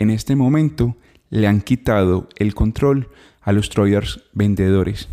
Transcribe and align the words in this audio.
en 0.00 0.10
este 0.10 0.34
momento 0.34 0.96
le 1.28 1.46
han 1.46 1.60
quitado 1.60 2.28
el 2.36 2.54
control 2.54 3.10
a 3.42 3.52
los 3.52 3.68
traders 3.68 4.24
vendedores. 4.32 5.08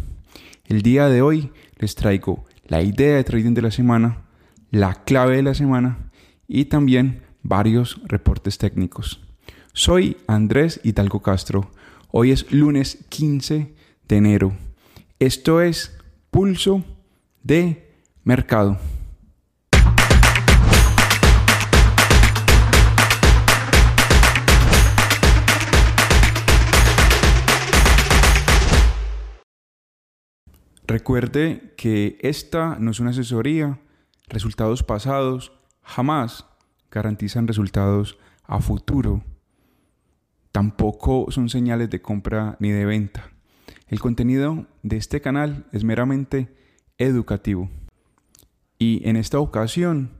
El 0.65 0.81
día 0.81 1.09
de 1.09 1.21
hoy 1.21 1.51
les 1.77 1.93
traigo 1.93 2.45
la 2.67 2.81
idea 2.81 3.17
de 3.17 3.23
trading 3.23 3.53
de 3.53 3.61
la 3.61 3.71
semana, 3.71 4.23
la 4.71 4.95
clave 5.03 5.35
de 5.35 5.43
la 5.43 5.53
semana 5.53 6.09
y 6.47 6.65
también 6.65 7.21
varios 7.43 8.01
reportes 8.05 8.57
técnicos. 8.57 9.21
Soy 9.73 10.17
Andrés 10.25 10.79
Hidalgo 10.83 11.21
Castro. 11.21 11.69
Hoy 12.09 12.31
es 12.31 12.51
lunes 12.51 13.05
15 13.09 13.73
de 14.07 14.15
enero. 14.15 14.53
Esto 15.19 15.61
es 15.61 15.97
Pulso 16.31 16.83
de 17.43 17.91
Mercado. 18.23 18.79
Recuerde 30.87 31.73
que 31.75 32.17
esta 32.21 32.77
no 32.79 32.91
es 32.91 33.01
una 33.01 33.09
asesoría, 33.09 33.77
resultados 34.29 34.83
pasados 34.83 35.51
jamás 35.83 36.45
garantizan 36.89 37.45
resultados 37.45 38.17
a 38.45 38.61
futuro. 38.61 39.21
Tampoco 40.53 41.29
son 41.29 41.49
señales 41.49 41.89
de 41.89 42.01
compra 42.01 42.55
ni 42.61 42.71
de 42.71 42.85
venta. 42.85 43.31
El 43.89 43.99
contenido 43.99 44.65
de 44.81 44.95
este 44.95 45.19
canal 45.19 45.65
es 45.73 45.83
meramente 45.83 46.55
educativo. 46.97 47.69
Y 48.79 49.01
en 49.07 49.17
esta 49.17 49.39
ocasión, 49.39 50.11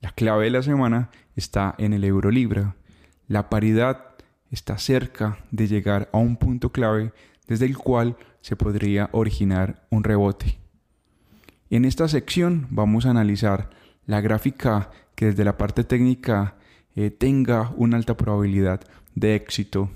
la 0.00 0.10
clave 0.10 0.46
de 0.46 0.50
la 0.50 0.62
semana 0.62 1.10
está 1.36 1.76
en 1.78 1.92
el 1.92 2.02
euro 2.02 2.32
libra. 2.32 2.74
La 3.28 3.48
paridad 3.48 4.16
está 4.50 4.76
cerca 4.78 5.38
de 5.52 5.68
llegar 5.68 6.10
a 6.12 6.18
un 6.18 6.36
punto 6.36 6.72
clave 6.72 7.12
desde 7.46 7.66
el 7.66 7.76
cual 7.76 8.16
se 8.40 8.56
podría 8.56 9.08
originar 9.12 9.86
un 9.90 10.04
rebote. 10.04 10.58
En 11.70 11.84
esta 11.84 12.08
sección 12.08 12.68
vamos 12.70 13.06
a 13.06 13.10
analizar 13.10 13.70
la 14.06 14.20
gráfica 14.20 14.90
que 15.14 15.26
desde 15.26 15.44
la 15.44 15.56
parte 15.56 15.84
técnica 15.84 16.56
eh, 16.94 17.10
tenga 17.10 17.72
una 17.76 17.96
alta 17.96 18.16
probabilidad 18.16 18.80
de 19.14 19.34
éxito. 19.34 19.90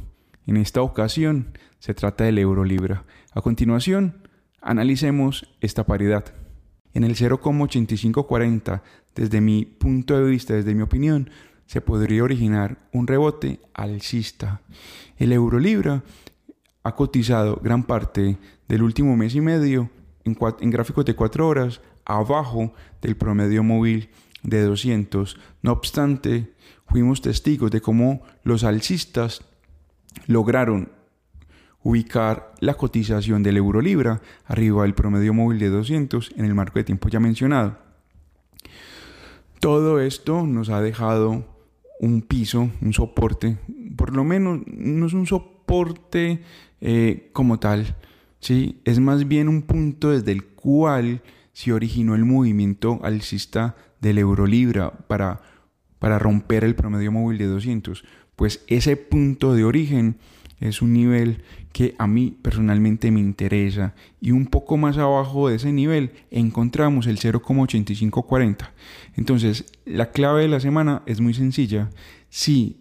En 0.47 0.57
esta 0.57 0.83
ocasión 0.83 1.57
se 1.79 1.95
trata 1.95 2.25
del 2.25 2.39
euro 2.39 2.65
libra. 2.65 3.05
A 3.33 3.41
continuación, 3.41 4.29
analicemos 4.61 5.49
esta 5.61 5.87
paridad. 5.87 6.35
En 6.93 7.05
el 7.05 7.15
0,8540, 7.15 8.83
desde 9.15 9.41
mi 9.41 9.65
punto 9.65 10.19
de 10.19 10.29
vista, 10.29 10.55
desde 10.55 10.75
mi 10.75 10.83
opinión, 10.83 11.31
se 11.67 11.81
podría 11.81 12.25
originar 12.25 12.79
un 12.93 13.07
rebote 13.07 13.61
alcista. 13.75 14.61
El 15.17 15.33
euro 15.33 15.61
libra 15.61 16.03
ha 16.83 16.95
cotizado 16.95 17.61
gran 17.63 17.85
parte 17.85 18.39
del 18.69 18.83
último 18.83 19.17
mes 19.17 19.35
y 19.35 19.41
medio 19.41 19.91
en, 20.25 20.71
gráficos 20.71 21.05
de 21.05 21.15
4 21.15 21.47
horas 21.47 21.81
abajo 22.05 22.73
del 23.03 23.17
promedio 23.17 23.63
móvil 23.63 24.11
de 24.43 24.63
200. 24.63 25.37
No 25.63 25.73
obstante, 25.73 26.55
fuimos 26.87 27.21
testigos 27.21 27.71
de 27.71 27.81
cómo 27.81 28.23
los 28.43 28.65
alcistas 28.65 29.45
lograron 30.27 30.91
ubicar 31.83 32.55
la 32.61 32.75
cotización 32.75 33.43
del 33.43 33.57
euro 33.57 33.81
libra 33.81 34.21
arriba 34.45 34.83
del 34.83 34.95
promedio 34.95 35.33
móvil 35.33 35.59
de 35.59 35.71
200 35.71 36.33
en 36.37 36.45
el 36.45 36.55
marco 36.55 36.79
de 36.79 36.85
tiempo 36.85 37.09
ya 37.09 37.21
mencionado. 37.21 37.79
Todo 39.61 40.01
esto 40.01 40.47
nos 40.47 40.71
ha 40.71 40.81
dejado 40.81 41.45
un 42.01 42.23
piso, 42.23 42.71
un 42.81 42.93
soporte, 42.95 43.59
por 43.97 44.17
lo 44.17 44.25
menos 44.25 44.61
no 44.67 45.07
es 45.07 45.13
un 45.13 45.27
soporte 45.27 45.60
eh, 46.81 47.31
como 47.33 47.59
tal, 47.59 47.97
¿sí? 48.41 48.81
es 48.85 48.99
más 48.99 49.29
bien 49.29 49.49
un 49.49 49.63
punto 49.63 50.11
desde 50.11 50.33
el 50.33 50.45
cual 50.45 51.23
se 51.53 51.73
originó 51.73 52.15
el 52.15 52.25
movimiento 52.25 52.99
alcista 53.03 53.77
del 54.01 54.19
euro 54.19 54.47
libra 54.47 54.91
para, 54.91 55.43
para 55.99 56.19
romper 56.19 56.65
el 56.65 56.75
promedio 56.75 57.13
móvil 57.13 57.39
de 57.39 57.47
200. 57.47 58.05
Pues 58.35 58.65
ese 58.67 58.97
punto 58.97 59.55
de 59.55 59.65
origen 59.65 60.17
es 60.59 60.83
un 60.83 60.93
nivel 60.93 61.43
que 61.73 61.95
a 61.99 62.07
mí 62.07 62.37
personalmente 62.43 63.11
me 63.11 63.21
interesa 63.21 63.95
y 64.21 64.33
un 64.33 64.47
poco 64.47 64.77
más 64.77 64.99
abajo 64.99 65.49
de 65.49 65.57
ese 65.57 65.73
nivel 65.73 66.11
encontramos 66.31 67.07
el 67.07 67.19
0,8540. 67.19 68.71
Entonces, 69.17 69.67
la 69.85 70.11
clave 70.11 70.43
de 70.43 70.49
la 70.49 70.61
semana 70.61 71.03
es 71.07 71.21
muy 71.21 71.35
sencilla. 71.35 71.91
Si 72.29 72.81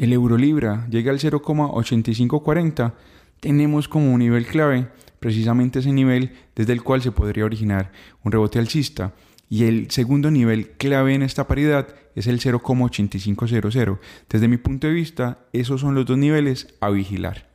el 0.00 0.14
euro 0.14 0.38
libra 0.38 0.86
llega 0.88 1.12
al 1.12 1.18
0,8540, 1.18 2.94
tenemos 3.38 3.86
como 3.86 4.12
un 4.12 4.20
nivel 4.20 4.46
clave 4.46 4.88
precisamente 5.18 5.80
ese 5.80 5.92
nivel 5.92 6.32
desde 6.56 6.72
el 6.72 6.82
cual 6.82 7.02
se 7.02 7.12
podría 7.12 7.44
originar 7.44 7.92
un 8.24 8.32
rebote 8.32 8.58
alcista. 8.58 9.12
Y 9.50 9.64
el 9.64 9.90
segundo 9.90 10.30
nivel 10.30 10.70
clave 10.70 11.12
en 11.12 11.22
esta 11.22 11.46
paridad 11.46 11.88
es 12.14 12.26
el 12.28 12.40
0,8500. 12.40 13.98
Desde 14.28 14.48
mi 14.48 14.56
punto 14.56 14.86
de 14.86 14.94
vista, 14.94 15.40
esos 15.52 15.82
son 15.82 15.94
los 15.94 16.06
dos 16.06 16.16
niveles 16.16 16.74
a 16.80 16.88
vigilar. 16.88 17.50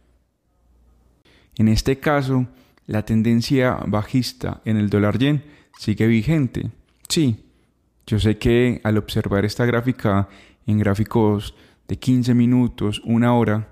En 1.57 1.67
este 1.67 2.00
caso, 2.00 2.45
la 2.85 3.06
tendencia 3.06 3.79
bajista 3.88 4.62
en 4.66 4.77
el 4.77 4.91
dólar 4.91 5.17
yen 5.17 5.44
sigue 5.79 6.06
vigente. 6.06 6.69
Sí, 7.09 7.45
yo 8.06 8.19
sé 8.19 8.38
que 8.38 8.81
al 8.83 9.00
observar 9.00 9.45
esta 9.45 9.66
gráfica 9.66 10.27
en 10.67 10.77
gráficos 10.77 11.56
de 11.88 11.97
15 11.97 12.34
minutos, 12.34 13.01
una 13.06 13.34
hora, 13.34 13.69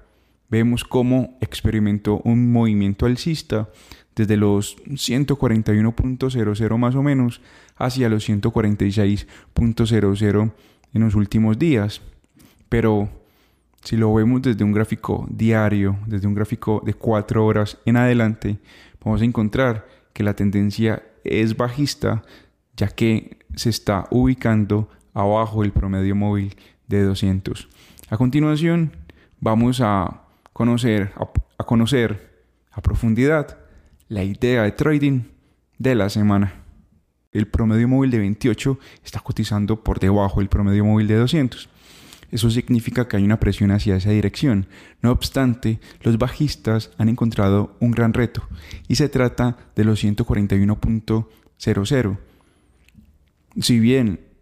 vemos 0.50 0.84
cómo 0.84 1.38
experimentó 1.41 2.22
un 2.24 2.51
movimiento 2.51 3.06
alcista 3.06 3.69
desde 4.16 4.38
los 4.38 4.78
141.00 4.85 6.78
más 6.78 6.96
o 6.96 7.02
menos 7.02 7.41
hacia 7.75 8.09
los 8.09 8.29
146.00 8.29 10.52
en 10.94 11.02
los 11.02 11.16
últimos 11.16 11.57
días. 11.57 12.02
Pero 12.69 13.09
si 13.84 13.97
lo 13.97 14.13
vemos 14.13 14.44
desde 14.44 14.63
un 14.63 14.72
gráfico 14.72 15.28
diario, 15.29 15.97
desde 16.06 16.28
un 16.28 16.35
gráfico 16.35 16.81
de 16.85 16.94
4 16.94 17.46
horas 17.46 17.79
en 17.85 17.97
adelante, 17.97 18.59
vamos 19.03 19.22
a 19.22 19.25
encontrar 19.25 19.88
que 20.13 20.23
la 20.23 20.35
tendencia 20.35 21.03
es 21.23 21.57
bajista 21.57 22.22
ya 22.75 22.88
que 22.88 23.38
se 23.56 23.69
está 23.69 24.07
ubicando 24.09 24.90
abajo 25.13 25.62
del 25.62 25.72
promedio 25.72 26.16
móvil 26.16 26.56
de 26.88 27.03
200. 27.03 27.69
A 28.13 28.18
continuación, 28.18 28.96
vamos 29.40 29.81
a 29.81 30.22
conocer, 30.53 31.12
a, 31.57 31.63
conocer 31.63 32.46
a 32.72 32.79
profundidad 32.79 33.57
la 34.07 34.24
idea 34.24 34.62
de 34.62 34.72
trading 34.72 35.24
de 35.79 35.96
la 35.96 36.12
semana. 36.12 36.62
El 37.31 37.47
promedio 37.47 37.88
móvil 37.88 38.12
de 38.12 38.19
28 38.19 38.78
está 39.03 39.19
cotizando 39.19 39.84
por 39.84 40.00
debajo 40.00 40.41
del 40.41 40.50
promedio 40.50 40.85
móvil 40.85 41.07
de 41.07 41.16
200. 41.16 41.68
Eso 42.29 42.52
significa 42.52 43.07
que 43.07 43.18
hay 43.18 43.23
una 43.23 43.40
presión 43.40 43.72
hacia 43.72 43.96
esa 43.96 44.12
dirección. 44.12 44.68
No 45.02 45.09
obstante, 45.09 45.79
los 46.03 46.19
bajistas 46.19 46.91
han 47.00 47.09
encontrado 47.09 47.75
un 47.79 47.90
gran 47.90 48.13
reto 48.13 48.47
y 48.88 48.94
se 48.94 49.09
trata 49.09 49.57
de 49.75 49.85
los 49.85 50.03
141.00. 50.03 52.18
Si 53.59 53.79
bien 53.79 54.32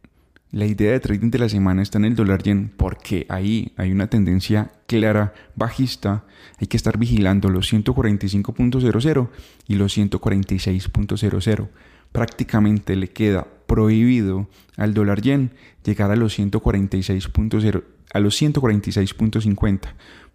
la 0.51 0.65
idea 0.65 0.91
de 0.91 0.99
trading 0.99 1.31
de 1.31 1.39
la 1.39 1.47
semana 1.47 1.81
está 1.81 1.97
en 1.97 2.05
el 2.05 2.15
dólar 2.15 2.43
yen 2.43 2.73
porque 2.75 3.25
ahí 3.29 3.71
hay 3.77 3.91
una 3.91 4.07
tendencia 4.07 4.71
clara 4.85 5.33
bajista. 5.55 6.25
Hay 6.59 6.67
que 6.67 6.75
estar 6.75 6.97
vigilando 6.97 7.49
los 7.49 7.71
145.00 7.71 9.29
y 9.67 9.75
los 9.75 9.97
146.00. 9.97 11.69
Prácticamente 12.11 12.97
le 12.97 13.07
queda 13.07 13.47
prohibido 13.65 14.49
al 14.75 14.93
dólar 14.93 15.21
yen 15.21 15.51
llegar 15.85 16.11
a 16.11 16.17
los 16.17 16.37
146.0 16.37 17.83
a 18.13 18.19
los 18.19 18.41
146.50 18.41 19.79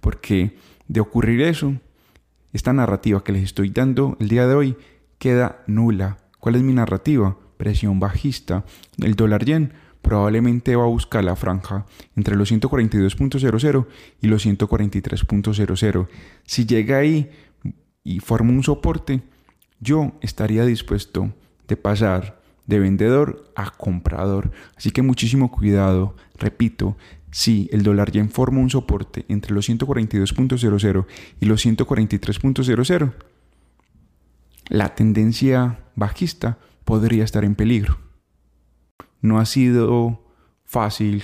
porque 0.01 0.57
de 0.89 1.01
ocurrir 1.01 1.43
eso 1.43 1.75
esta 2.55 2.73
narrativa 2.73 3.23
que 3.23 3.33
les 3.33 3.43
estoy 3.43 3.69
dando 3.69 4.17
el 4.19 4.29
día 4.29 4.47
de 4.47 4.55
hoy 4.55 4.77
queda 5.19 5.63
nula. 5.67 6.17
¿Cuál 6.41 6.55
es 6.55 6.63
mi 6.63 6.73
narrativa? 6.73 7.37
Presión 7.59 8.01
bajista. 8.01 8.65
El 8.97 9.15
dólar 9.15 9.45
yen 9.45 9.73
probablemente 10.07 10.77
va 10.77 10.85
a 10.85 10.87
buscar 10.87 11.25
la 11.25 11.35
franja 11.35 11.85
entre 12.15 12.37
los 12.37 12.53
142.00 12.53 13.87
y 14.23 14.29
los 14.29 14.47
143.00. 14.47 16.09
Si 16.45 16.65
llega 16.65 16.99
ahí 16.99 17.29
y 18.05 18.21
forma 18.21 18.53
un 18.53 18.63
soporte, 18.63 19.23
yo 19.81 20.13
estaría 20.21 20.65
dispuesto 20.65 21.35
de 21.67 21.77
pasar 21.77 22.41
de 22.67 22.79
vendedor 22.79 23.51
a 23.57 23.71
comprador. 23.71 24.53
Así 24.77 24.93
que 24.93 25.03
muchísimo 25.03 25.51
cuidado. 25.51 26.15
Repito, 26.39 26.97
si 27.33 27.69
el 27.73 27.83
dólar 27.83 28.13
ya 28.13 28.25
forma 28.27 28.61
un 28.61 28.71
soporte 28.71 29.25
entre 29.29 29.55
los 29.55 29.69
142.00 29.69 31.07
y 31.41 31.47
los 31.47 31.67
143.00, 31.67 33.13
la 34.69 34.95
tendencia 34.95 35.81
bajista 35.97 36.59
podría 36.85 37.25
estar 37.25 37.45
en 37.45 37.57
peligro 37.57 38.06
no 39.27 39.39
ha 39.39 39.47
sido 39.47 40.23
fácil 40.65 41.23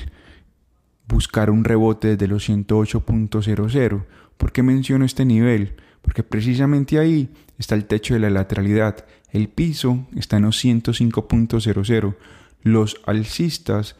buscar 1.08 1.50
un 1.50 1.64
rebote 1.64 2.08
desde 2.08 2.28
los 2.28 2.48
108.00. 2.48 4.04
¿Por 4.36 4.52
qué 4.52 4.62
menciono 4.62 5.04
este 5.04 5.24
nivel? 5.24 5.76
Porque 6.00 6.22
precisamente 6.22 6.98
ahí 6.98 7.30
está 7.58 7.74
el 7.74 7.84
techo 7.84 8.14
de 8.14 8.20
la 8.20 8.30
lateralidad. 8.30 9.04
El 9.30 9.48
piso 9.48 10.06
está 10.16 10.36
en 10.36 10.44
los 10.44 10.64
105.00. 10.64 12.16
Los 12.62 13.00
alcistas 13.06 13.96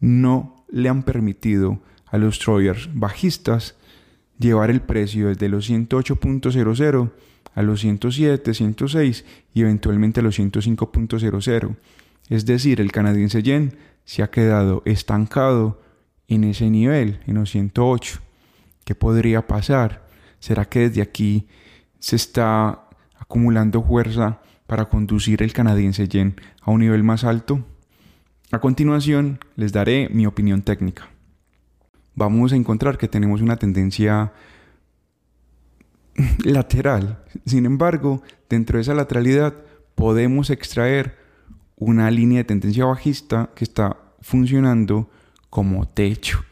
no 0.00 0.64
le 0.70 0.88
han 0.88 1.02
permitido 1.02 1.80
a 2.06 2.18
los 2.18 2.38
traders 2.38 2.88
bajistas 2.92 3.76
llevar 4.38 4.70
el 4.70 4.80
precio 4.80 5.28
desde 5.28 5.48
los 5.48 5.70
108.00 5.70 7.10
a 7.54 7.62
los 7.62 7.80
107, 7.80 8.54
106 8.54 9.24
y 9.54 9.60
eventualmente 9.60 10.20
a 10.20 10.22
los 10.22 10.38
105.00. 10.38 11.76
Es 12.28 12.46
decir, 12.46 12.80
el 12.80 12.92
canadiense 12.92 13.42
yen 13.42 13.76
se 14.04 14.22
ha 14.22 14.30
quedado 14.30 14.82
estancado 14.84 15.80
en 16.28 16.44
ese 16.44 16.70
nivel, 16.70 17.20
en 17.26 17.34
los 17.34 17.50
108. 17.50 18.20
¿Qué 18.84 18.94
podría 18.94 19.46
pasar? 19.46 20.06
¿Será 20.40 20.64
que 20.64 20.88
desde 20.88 21.02
aquí 21.02 21.46
se 21.98 22.16
está 22.16 22.88
acumulando 23.16 23.82
fuerza 23.82 24.40
para 24.66 24.88
conducir 24.88 25.42
el 25.42 25.52
canadiense 25.52 26.08
yen 26.08 26.40
a 26.60 26.70
un 26.70 26.80
nivel 26.80 27.02
más 27.02 27.24
alto? 27.24 27.64
A 28.50 28.60
continuación 28.60 29.38
les 29.56 29.72
daré 29.72 30.08
mi 30.10 30.26
opinión 30.26 30.62
técnica. 30.62 31.08
Vamos 32.14 32.52
a 32.52 32.56
encontrar 32.56 32.98
que 32.98 33.08
tenemos 33.08 33.40
una 33.40 33.56
tendencia 33.56 34.32
lateral. 36.44 37.24
Sin 37.46 37.64
embargo, 37.64 38.22
dentro 38.48 38.76
de 38.76 38.82
esa 38.82 38.94
lateralidad 38.94 39.54
podemos 39.94 40.50
extraer 40.50 41.21
una 41.84 42.10
línea 42.10 42.38
de 42.38 42.44
tendencia 42.44 42.84
bajista 42.84 43.50
que 43.54 43.64
está 43.64 43.96
funcionando 44.20 45.10
como 45.50 45.86
techo. 45.86 46.44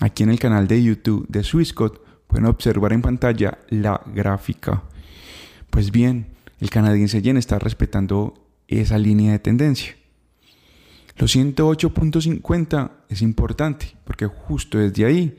Aquí 0.00 0.22
en 0.22 0.30
el 0.30 0.38
canal 0.38 0.68
de 0.68 0.82
YouTube 0.82 1.26
de 1.28 1.42
Swissquote 1.42 2.00
pueden 2.26 2.46
observar 2.46 2.92
en 2.92 3.02
pantalla 3.02 3.58
la 3.68 4.00
gráfica. 4.14 4.82
Pues 5.70 5.90
bien, 5.90 6.28
el 6.60 6.70
canadiense 6.70 7.20
yen 7.20 7.36
está 7.36 7.58
respetando 7.58 8.34
esa 8.68 8.96
línea 8.96 9.32
de 9.32 9.38
tendencia. 9.40 9.94
Los 11.16 11.36
108.50 11.36 12.90
es 13.08 13.22
importante 13.22 13.96
porque 14.04 14.26
justo 14.26 14.78
desde 14.78 15.04
ahí, 15.04 15.38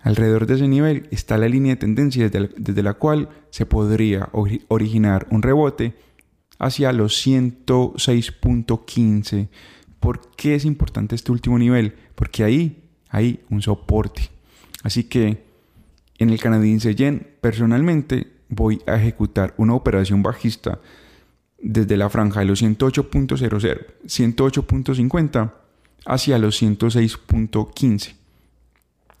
alrededor 0.00 0.46
de 0.46 0.54
ese 0.54 0.68
nivel, 0.68 1.08
está 1.10 1.36
la 1.38 1.48
línea 1.48 1.74
de 1.74 1.80
tendencia 1.80 2.28
desde 2.28 2.82
la, 2.82 2.94
cual 2.94 3.28
se 3.50 3.66
podría 3.66 4.28
originar 4.68 5.26
un 5.30 5.42
rebote 5.42 5.94
hacia 6.58 6.92
los 6.92 7.26
106.15. 7.26 9.48
¿Por 10.00 10.30
qué 10.36 10.54
es 10.54 10.64
importante 10.64 11.14
este 11.14 11.32
último 11.32 11.58
nivel? 11.58 11.94
Porque 12.14 12.44
ahí 12.44 12.82
hay 13.08 13.40
un 13.50 13.62
soporte. 13.62 14.30
Así 14.82 15.04
que 15.04 15.42
en 16.18 16.30
el 16.30 16.40
canadiense 16.40 16.94
yen, 16.94 17.26
personalmente 17.40 18.32
voy 18.48 18.80
a 18.86 18.96
ejecutar 18.96 19.54
una 19.56 19.74
operación 19.74 20.22
bajista 20.22 20.80
desde 21.60 21.96
la 21.96 22.08
franja 22.08 22.40
de 22.40 22.46
los 22.46 22.62
108.00, 22.62 23.86
108.50 24.06 25.52
hacia 26.06 26.38
los 26.38 26.62
106.15. 26.62 28.14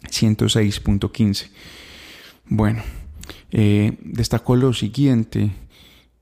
106.15. 0.02 1.50
Bueno, 2.46 2.82
eh, 3.50 3.98
destaco 4.00 4.56
lo 4.56 4.72
siguiente. 4.72 5.50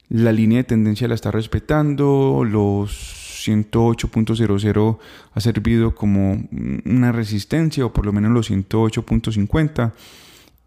La 0.09 0.33
línea 0.33 0.59
de 0.59 0.65
tendencia 0.65 1.09
la 1.09 1.15
está 1.15 1.31
respetando, 1.31 2.45
los 2.45 3.47
108.00 3.47 4.99
ha 5.33 5.41
servido 5.41 5.95
como 5.95 6.45
una 6.85 7.13
resistencia 7.13 7.87
o 7.87 7.93
por 7.93 8.07
lo 8.07 8.13
menos 8.13 8.33
los 8.33 8.51
108.50 8.51 9.93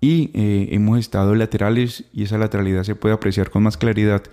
y 0.02 0.32
eh, 0.34 0.70
hemos 0.72 0.98
estado 0.98 1.36
laterales 1.36 2.06
y 2.14 2.24
esa 2.24 2.38
lateralidad 2.38 2.84
se 2.84 2.96
puede 2.96 3.16
apreciar 3.16 3.50
con 3.50 3.64
más 3.64 3.78
claridad 3.78 4.24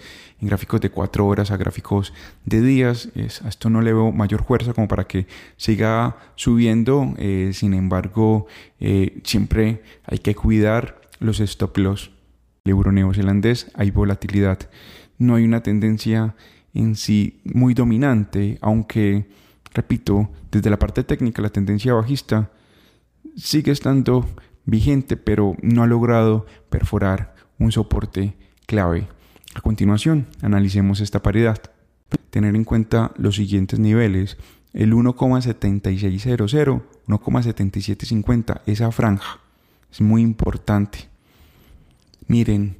en 0.41 0.49
gráficos 0.49 0.81
de 0.81 0.91
4 0.91 1.27
horas 1.27 1.51
a 1.51 1.57
gráficos 1.57 2.13
de 2.45 2.61
días. 2.61 3.09
a 3.45 3.49
esto 3.49 3.69
no 3.69 3.83
le 3.83 3.93
veo 3.93 4.13
mayor 4.13 4.45
fuerza 4.45 4.75
como 4.75 4.87
para 4.87 5.05
que 5.05 5.27
siga 5.57 6.17
subiendo. 6.37 7.15
Eh, 7.19 7.51
sin 7.53 7.75
embargo, 7.75 8.47
eh, 8.79 9.19
siempre 9.25 9.83
hay 10.05 10.19
que 10.19 10.35
cuidar 10.35 11.01
los 11.19 11.41
stop 11.41 11.79
loss. 11.79 12.16
El 12.67 12.71
euro 12.71 12.91
neozelandés 12.91 13.71
hay 13.75 13.93
volatilidad. 13.93 14.59
No 15.19 15.37
hay 15.37 15.45
una 15.45 15.63
tendencia 15.63 16.35
en 16.75 16.97
sí 16.97 17.41
muy 17.45 17.75
dominante, 17.75 18.59
aunque, 18.61 19.29
repito, 19.73 20.31
desde 20.51 20.69
la 20.69 20.77
parte 20.77 21.05
técnica 21.05 21.41
la 21.41 21.51
tendencia 21.51 21.95
bajista 21.95 22.51
sigue 23.37 23.71
estando 23.71 24.27
vigente, 24.65 25.17
pero 25.17 25.55
no 25.63 25.85
ha 25.85 25.87
logrado 25.87 26.45
perforar 26.69 27.37
un 27.61 27.71
soporte 27.71 28.37
clave. 28.67 29.07
A 29.55 29.61
continuación, 29.61 30.27
analicemos 30.43 30.99
esta 30.99 31.23
paridad. 31.23 31.59
Tener 32.31 32.57
en 32.57 32.65
cuenta 32.65 33.13
los 33.17 33.37
siguientes 33.37 33.79
niveles. 33.79 34.39
El 34.73 34.93
1,7600, 34.93 36.83
1,7750, 37.07 38.63
esa 38.67 38.91
franja 38.91 39.39
es 39.89 40.01
muy 40.01 40.23
importante. 40.23 41.15
Miren, 42.27 42.77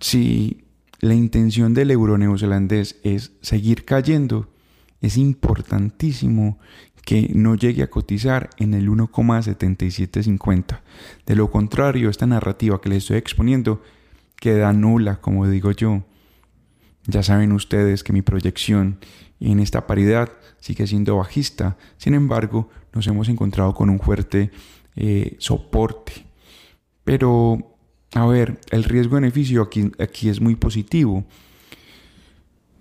si 0.00 0.64
la 1.00 1.14
intención 1.14 1.74
del 1.74 1.90
euro 1.90 2.18
neozelandés 2.18 2.98
es 3.02 3.32
seguir 3.40 3.84
cayendo, 3.84 4.48
es 5.00 5.16
importantísimo 5.16 6.58
que 7.04 7.30
no 7.34 7.54
llegue 7.54 7.82
a 7.82 7.90
cotizar 7.90 8.50
en 8.58 8.74
el 8.74 8.88
1,7750. 8.88 10.80
De 11.26 11.34
lo 11.34 11.50
contrario, 11.50 12.10
esta 12.10 12.26
narrativa 12.26 12.80
que 12.80 12.90
les 12.90 13.04
estoy 13.04 13.16
exponiendo 13.16 13.82
queda 14.36 14.72
nula, 14.72 15.20
como 15.20 15.48
digo 15.48 15.72
yo. 15.72 16.04
Ya 17.06 17.22
saben 17.22 17.52
ustedes 17.52 18.04
que 18.04 18.12
mi 18.12 18.22
proyección 18.22 18.98
en 19.40 19.60
esta 19.60 19.86
paridad 19.86 20.30
sigue 20.58 20.86
siendo 20.86 21.16
bajista. 21.16 21.76
Sin 21.96 22.14
embargo, 22.14 22.68
nos 22.92 23.06
hemos 23.06 23.28
encontrado 23.28 23.74
con 23.74 23.88
un 23.90 23.98
fuerte 23.98 24.50
eh, 24.96 25.36
soporte. 25.38 26.26
Pero, 27.04 27.69
a 28.14 28.26
ver, 28.26 28.60
el 28.70 28.84
riesgo-beneficio 28.84 29.62
aquí, 29.62 29.92
aquí 29.98 30.28
es 30.28 30.40
muy 30.40 30.56
positivo. 30.56 31.24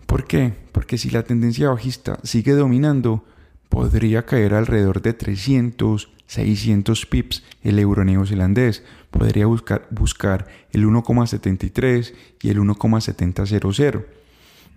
¿Por 0.06 0.26
qué? 0.26 0.54
Porque 0.72 0.98
si 0.98 1.12
la 1.12 1.24
tendencia 1.24 1.70
bajista 1.70 2.20
sigue 2.24 2.54
dominando, 2.54 3.24
podría 3.70 4.26
caer 4.26 4.56
alrededor 4.56 5.04
de 5.04 5.14
300, 5.14 6.10
600 6.26 7.06
pips 7.06 7.44
el 7.64 7.78
euro 7.78 8.04
neozelandés. 8.04 8.84
Podría 9.12 9.46
buscar, 9.46 9.88
buscar 9.92 10.48
el 10.72 10.86
1,73 10.86 12.14
y 12.42 12.50
el 12.50 12.60
1,700, 12.60 14.04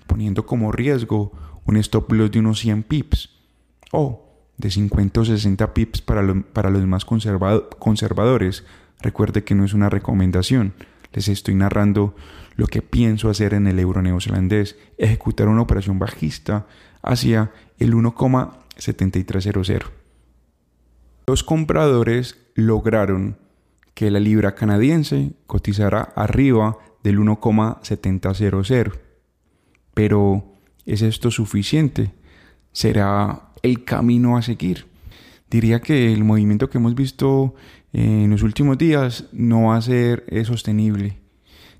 poniendo 0.07 0.45
como 0.45 0.71
riesgo 0.71 1.33
un 1.65 1.79
stop 1.79 2.13
loss 2.13 2.31
de 2.31 2.39
unos 2.39 2.61
100 2.61 2.83
pips 2.83 3.31
o 3.91 4.29
de 4.59 4.71
50 4.71 5.21
o 5.21 5.25
60 5.25 5.75
pips 5.75 6.03
para, 6.03 6.35
para 6.53 6.71
los 6.71 6.87
más 6.87 7.05
conservadores. 7.05 8.65
Recuerde 9.03 9.45
que 9.45 9.55
no 9.55 9.65
es 9.65 9.75
una 9.75 9.91
recomendación. 9.91 10.75
Les 11.13 11.29
estoy 11.29 11.55
narrando 11.55 12.15
lo 12.57 12.67
que 12.67 12.83
pienso 12.83 13.29
hacer 13.29 13.55
en 13.55 13.67
el 13.67 13.79
euro 13.79 14.01
neozelandés, 14.01 14.77
ejecutar 14.97 15.49
una 15.49 15.63
operación 15.63 15.99
bajista 15.99 16.67
hacia 17.03 17.51
el 17.79 17.95
1,700 17.95 18.63
7300. 18.77 19.91
Los 21.27 21.45
compradores 21.45 22.39
lograron 22.55 23.39
que 23.95 24.11
la 24.11 24.21
libra 24.21 24.55
canadiense 24.55 25.33
cotizara 25.47 26.13
arriba 26.17 26.79
del 27.03 27.19
1,700. 27.19 28.99
Pero 29.95 30.55
¿es 30.87 31.03
esto 31.03 31.31
suficiente? 31.31 32.13
¿Será 32.73 33.51
el 33.63 33.85
camino 33.85 34.37
a 34.37 34.43
seguir? 34.43 34.87
Diría 35.53 35.83
que 35.83 36.11
el 36.15 36.25
movimiento 36.25 36.71
que 36.71 36.79
hemos 36.79 36.95
visto 36.95 37.55
en 37.93 38.31
los 38.31 38.43
últimos 38.43 38.79
días 38.79 39.27
no 39.33 39.65
va 39.65 39.77
a 39.77 39.83
ser 39.83 40.25
sostenible, 40.47 41.19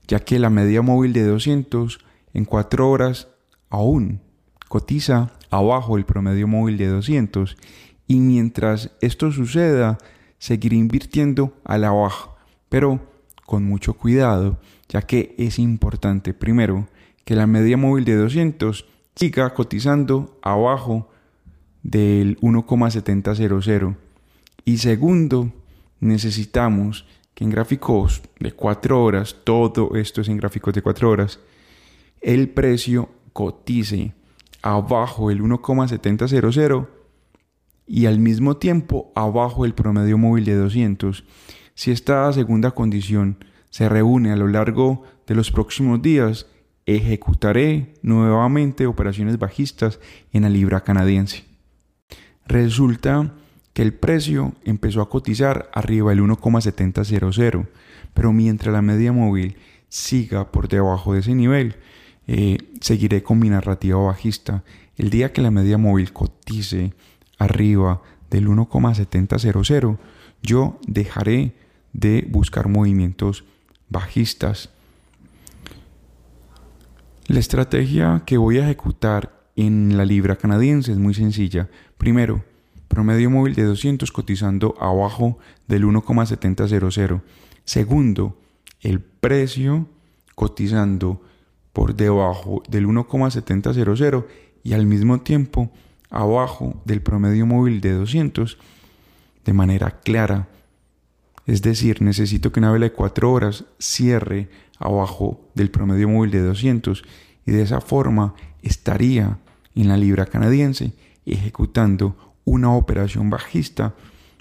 ya 0.07 0.21
que 0.21 0.39
la 0.39 0.51
media 0.51 0.83
móvil 0.83 1.15
de 1.15 1.25
200 1.25 1.99
en 2.35 2.45
4 2.45 2.91
horas 2.91 3.29
aún 3.71 4.21
cotiza 4.69 5.33
abajo 5.49 5.97
el 5.97 6.05
promedio 6.05 6.47
móvil 6.47 6.77
de 6.77 6.89
200 6.89 7.57
y 8.07 8.17
mientras 8.21 8.91
esto 9.01 9.33
suceda 9.33 9.97
seguiré 10.37 10.77
invirtiendo 10.77 11.55
a 11.65 11.79
la 11.79 11.93
baja, 11.93 12.29
pero 12.69 13.01
con 13.47 13.65
mucho 13.65 13.95
cuidado, 13.95 14.61
ya 14.91 15.01
que 15.01 15.35
es 15.39 15.59
importante 15.59 16.35
primero 16.35 16.89
que 17.25 17.37
la 17.37 17.47
media 17.47 17.79
móvil 17.79 18.05
de 18.05 18.17
200 18.17 18.85
siga 19.17 19.55
cotizando 19.55 20.39
abajo 20.43 21.09
del 21.83 22.39
1,700 22.41 23.41
y 24.65 24.79
segundo 24.79 25.53
necesitamos 26.01 27.07
que 27.35 27.45
en 27.45 27.51
gráficos 27.51 28.23
de 28.39 28.53
4 28.53 29.03
horas, 29.03 29.37
todo 29.45 29.97
esto 29.97 30.21
es 30.21 30.29
en 30.29 30.37
gráficos 30.37 30.75
de 30.75 30.83
4 30.83 31.11
horas, 31.11 31.41
el 32.21 32.49
precio 32.51 33.09
cotice 33.33 34.15
abajo 34.63 35.31
el 35.31 35.43
1,700 35.43 36.33
y 37.87 38.07
al 38.07 38.19
mismo 38.21 38.57
tiempo 38.57 39.11
abajo 39.15 39.65
del 39.65 39.75
promedio 39.75 40.19
móvil 40.19 40.45
de 40.45 40.55
200. 40.55 41.25
Si 41.75 41.91
esta 41.91 42.33
segunda 42.33 42.71
condición 42.71 43.45
se 43.71 43.89
reúne 43.89 44.31
a 44.33 44.37
lo 44.37 44.47
largo 44.47 45.03
de 45.27 45.35
los 45.35 45.51
próximos 45.51 46.01
días, 46.01 46.47
ejecutaré 46.87 47.95
nuevamente 48.03 48.87
operaciones 48.87 49.39
bajistas 49.39 49.99
en 50.33 50.43
la 50.43 50.49
libra 50.49 50.83
canadiense. 50.83 51.52
Resulta 52.47 53.33
que 53.73 53.83
el 53.83 53.95
precio 53.95 54.55
empezó 54.65 55.01
a 55.01 55.09
cotizar 55.09 55.71
arriba 55.73 56.11
del 56.11 56.23
1,700, 56.23 57.67
pero 58.15 58.33
mientras 58.33 58.73
la 58.73 58.83
media 58.83 59.13
móvil 59.13 59.57
siga 59.89 60.51
por 60.51 60.69
debajo 60.69 61.15
de 61.15 61.21
ese 61.21 61.35
nivel, 61.35 61.77
eh, 62.27 62.59
seguiré 62.81 63.23
con 63.23 63.39
mi 63.39 63.49
narrativa 63.49 63.99
bajista. 63.99 64.63
El 64.97 65.11
día 65.11 65.33
que 65.33 65.43
la 65.43 65.51
media 65.51 65.79
móvil 65.79 66.13
cotice 66.13 66.93
arriba 67.39 68.03
del 68.31 68.49
1,700, 68.49 69.99
yo 70.43 70.79
dejaré 70.87 71.55
de 71.93 72.27
buscar 72.29 72.69
movimientos 72.69 73.45
bajistas. 73.89 74.71
La 77.27 77.39
estrategia 77.39 78.23
que 78.27 78.37
voy 78.37 78.59
a 78.59 78.65
ejecutar 78.65 79.42
en 79.57 79.97
la 79.97 80.05
libra 80.05 80.37
canadiense 80.37 80.93
es 80.93 80.99
muy 80.99 81.15
sencilla. 81.15 81.69
Primero, 81.99 82.45
promedio 82.89 83.31
móvil 83.31 83.55
de 83.55 83.65
200 83.65 84.11
cotizando 84.13 84.75
abajo 84.81 85.39
del 85.67 85.85
1,700. 85.85 87.21
Segundo, 87.65 88.39
el 88.81 89.01
precio 89.01 89.87
cotizando 90.35 91.23
por 91.73 91.95
debajo 91.95 92.63
del 92.69 92.87
1,700 92.87 94.25
y 94.63 94.73
al 94.73 94.87
mismo 94.87 95.21
tiempo 95.21 95.71
abajo 96.11 96.81
del 96.85 97.01
promedio 97.01 97.47
móvil 97.47 97.81
de 97.81 97.93
200 97.93 98.59
de 99.45 99.53
manera 99.53 100.01
clara. 100.01 100.49
Es 101.47 101.63
decir, 101.63 102.03
necesito 102.03 102.53
que 102.53 102.61
una 102.61 102.71
vela 102.71 102.87
de 102.87 102.93
4 102.93 103.33
horas 103.33 103.65
cierre 103.79 104.49
abajo 104.79 105.41
del 105.55 105.71
promedio 105.71 106.09
móvil 106.09 106.31
de 106.31 106.41
200 106.41 107.05
y 107.47 107.53
de 107.53 107.63
esa 107.63 107.81
forma 107.81 108.35
estaría 108.63 109.39
en 109.75 109.89
la 109.89 109.97
libra 109.97 110.27
canadiense 110.27 110.93
ejecutando 111.25 112.35
una 112.45 112.73
operación 112.73 113.31
bajista 113.31 113.95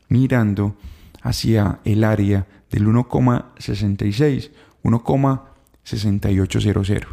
mirando 0.10 0.76
hacia 1.22 1.80
el 1.86 2.04
área 2.04 2.48
del 2.70 2.88
1,66, 2.88 4.52
1,6800. 4.84 7.08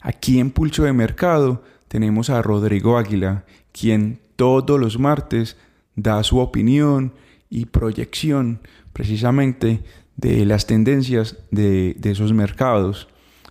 Aquí 0.00 0.38
en 0.38 0.50
Pulso 0.50 0.84
de 0.84 0.92
Mercado 0.92 1.64
tenemos 1.88 2.30
a 2.30 2.42
Rodrigo 2.42 2.98
Águila, 2.98 3.44
quien 3.72 4.20
todos 4.36 4.78
los 4.78 4.98
martes 4.98 5.56
da 5.96 6.22
su 6.22 6.38
opinión 6.38 7.12
y 7.50 7.66
proyección 7.66 8.60
precisamente 8.92 9.82
de 10.16 10.44
las 10.44 10.66
tendencias 10.66 11.38
de, 11.50 11.96
esos 12.02 12.32
mercados. 12.32 13.08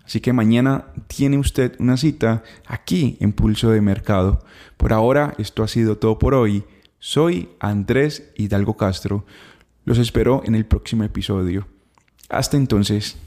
Así 0.08 0.20
que 0.20 0.32
mañana 0.32 0.86
tiene 1.06 1.36
usted 1.36 1.74
una 1.78 1.98
cita 1.98 2.42
aquí 2.66 3.18
en 3.20 3.34
Pulso 3.34 3.68
de 3.68 3.82
Mercado. 3.82 4.42
Por 4.78 4.94
ahora, 4.94 5.34
esto 5.36 5.62
ha 5.62 5.68
sido 5.68 5.98
todo 5.98 6.18
por 6.18 6.32
hoy. 6.32 6.64
Soy 6.98 7.50
Andrés 7.60 8.30
Hidalgo 8.34 8.74
Castro. 8.78 9.26
Los 9.84 9.98
espero 9.98 10.40
en 10.46 10.54
el 10.54 10.64
próximo 10.64 11.04
episodio. 11.04 11.68
Hasta 12.30 12.56
entonces. 12.56 13.18